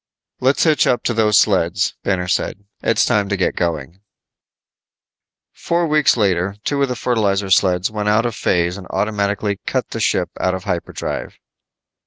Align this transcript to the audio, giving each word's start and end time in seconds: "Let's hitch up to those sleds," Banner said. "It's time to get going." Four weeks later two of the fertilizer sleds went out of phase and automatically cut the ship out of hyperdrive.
"Let's 0.39 0.63
hitch 0.63 0.87
up 0.87 1.03
to 1.03 1.13
those 1.13 1.37
sleds," 1.37 1.95
Banner 2.01 2.27
said. 2.27 2.65
"It's 2.81 3.05
time 3.05 3.29
to 3.29 3.37
get 3.37 3.55
going." 3.55 3.99
Four 5.53 5.85
weeks 5.85 6.17
later 6.17 6.55
two 6.63 6.81
of 6.81 6.89
the 6.89 6.95
fertilizer 6.95 7.51
sleds 7.51 7.91
went 7.91 8.09
out 8.09 8.25
of 8.25 8.33
phase 8.33 8.77
and 8.77 8.87
automatically 8.89 9.59
cut 9.67 9.89
the 9.89 9.99
ship 9.99 10.29
out 10.39 10.55
of 10.55 10.63
hyperdrive. 10.63 11.37